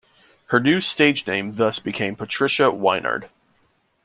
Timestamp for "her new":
0.47-0.81